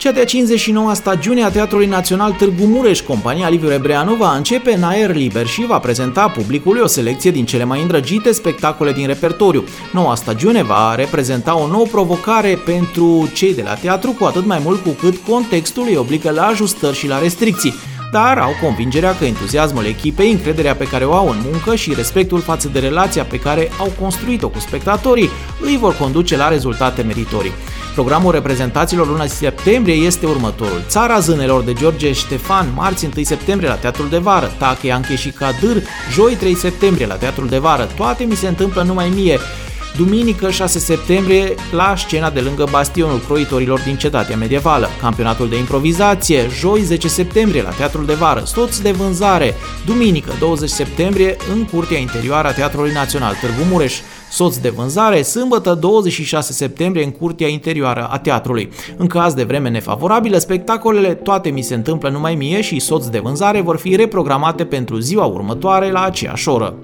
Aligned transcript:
Cea 0.00 0.12
de-a 0.12 0.24
59-a 0.24 0.94
stagiune 0.94 1.42
a 1.42 1.50
Teatrului 1.50 1.86
Național 1.86 2.32
Târgu 2.32 2.64
Mureș, 2.64 3.00
compania 3.00 3.48
Liviu 3.48 3.68
Rebreanu, 3.68 4.14
va 4.14 4.36
începe 4.36 4.72
în 4.72 4.82
aer 4.82 5.14
liber 5.14 5.46
și 5.46 5.66
va 5.66 5.78
prezenta 5.78 6.28
publicului 6.28 6.80
o 6.80 6.86
selecție 6.86 7.30
din 7.30 7.44
cele 7.44 7.64
mai 7.64 7.80
îndrăgite 7.80 8.32
spectacole 8.32 8.92
din 8.92 9.06
repertoriu. 9.06 9.64
Noua 9.92 10.14
stagiune 10.14 10.62
va 10.62 10.94
reprezenta 10.94 11.58
o 11.58 11.66
nouă 11.66 11.86
provocare 11.86 12.58
pentru 12.64 13.30
cei 13.34 13.54
de 13.54 13.62
la 13.62 13.74
teatru, 13.74 14.16
cu 14.18 14.24
atât 14.24 14.46
mai 14.46 14.60
mult 14.64 14.82
cu 14.82 14.88
cât 14.88 15.16
contextul 15.28 15.84
îi 15.88 15.96
obligă 15.96 16.30
la 16.30 16.46
ajustări 16.46 16.96
și 16.96 17.08
la 17.08 17.18
restricții 17.18 17.74
dar 18.12 18.38
au 18.38 18.50
convingerea 18.62 19.16
că 19.16 19.24
entuziasmul 19.24 19.84
echipei, 19.84 20.30
încrederea 20.30 20.74
pe 20.74 20.84
care 20.84 21.04
o 21.04 21.14
au 21.14 21.28
în 21.28 21.36
muncă 21.50 21.74
și 21.74 21.94
respectul 21.94 22.40
față 22.40 22.68
de 22.68 22.78
relația 22.78 23.24
pe 23.24 23.38
care 23.38 23.70
au 23.78 23.92
construit-o 24.00 24.48
cu 24.48 24.58
spectatorii 24.58 25.30
îi 25.60 25.76
vor 25.76 25.96
conduce 25.96 26.36
la 26.36 26.48
rezultate 26.48 27.02
meritorii. 27.02 27.52
Programul 28.00 28.32
reprezentațiilor 28.32 29.06
luna 29.06 29.26
septembrie 29.26 29.94
este 29.94 30.26
următorul. 30.26 30.84
Țara 30.88 31.18
zânelor 31.18 31.62
de 31.62 31.72
George 31.72 32.12
Ștefan, 32.12 32.72
marți 32.74 33.04
1 33.04 33.24
septembrie 33.24 33.68
la 33.68 33.74
Teatrul 33.74 34.08
de 34.08 34.18
Vară, 34.18 34.50
Tache, 34.58 34.90
Anche 34.90 35.16
și 35.16 35.30
Cadâr, 35.30 35.82
joi 36.12 36.34
3 36.34 36.54
septembrie 36.54 37.06
la 37.06 37.14
Teatrul 37.14 37.48
de 37.48 37.58
Vară. 37.58 37.88
Toate 37.96 38.24
mi 38.24 38.34
se 38.34 38.48
întâmplă 38.48 38.82
numai 38.82 39.08
mie. 39.08 39.38
Duminică 39.96 40.50
6 40.50 40.78
septembrie 40.78 41.54
la 41.72 41.94
scena 41.96 42.30
de 42.30 42.40
lângă 42.40 42.66
bastionul 42.70 43.18
croitorilor 43.18 43.80
din 43.80 43.96
cetatea 43.96 44.36
medievală. 44.36 44.88
Campionatul 45.00 45.48
de 45.48 45.58
improvizație, 45.58 46.48
joi 46.48 46.80
10 46.80 47.08
septembrie 47.08 47.62
la 47.62 47.70
Teatrul 47.70 48.06
de 48.06 48.14
Vară, 48.14 48.42
Stoți 48.44 48.82
de 48.82 48.90
vânzare, 48.90 49.54
duminică 49.86 50.32
20 50.38 50.70
septembrie 50.70 51.36
în 51.52 51.64
curtea 51.64 51.98
interioară 51.98 52.48
a 52.48 52.52
Teatrului 52.52 52.92
Național 52.92 53.34
Târgu 53.34 53.70
Mureș. 53.70 53.94
Soț 54.30 54.56
de 54.56 54.68
vânzare, 54.68 55.22
sâmbătă 55.22 55.74
26 55.74 56.52
septembrie 56.52 57.04
în 57.04 57.10
curtea 57.10 57.48
interioară 57.48 58.08
a 58.10 58.18
teatrului. 58.18 58.70
În 58.96 59.06
caz 59.06 59.34
de 59.34 59.44
vreme 59.44 59.68
nefavorabilă, 59.68 60.38
spectacolele 60.38 61.14
Toate 61.14 61.48
mi 61.48 61.62
se 61.62 61.74
întâmplă 61.74 62.08
numai 62.08 62.34
mie 62.34 62.60
și 62.60 62.78
Soț 62.78 63.06
de 63.06 63.18
vânzare 63.18 63.60
vor 63.60 63.76
fi 63.76 63.96
reprogramate 63.96 64.64
pentru 64.64 64.98
ziua 64.98 65.24
următoare 65.24 65.90
la 65.90 66.02
aceeași 66.02 66.48
oră. 66.48 66.74